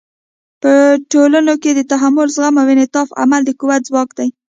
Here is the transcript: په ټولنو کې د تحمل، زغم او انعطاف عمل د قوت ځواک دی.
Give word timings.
په 0.61 0.71
ټولنو 1.11 1.53
کې 1.61 1.71
د 1.75 1.81
تحمل، 1.91 2.27
زغم 2.35 2.55
او 2.61 2.67
انعطاف 2.73 3.07
عمل 3.21 3.41
د 3.45 3.49
قوت 3.59 3.81
ځواک 3.89 4.09
دی. 4.17 4.27